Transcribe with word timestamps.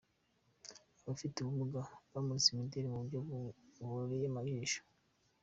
Abafite 1.03 1.35
ubumuga 1.39 1.79
bamuritse 2.11 2.47
imideri 2.49 2.87
mu 2.91 2.97
buryo 3.01 3.17
bubereye 3.77 4.25
ijisho. 4.51 4.81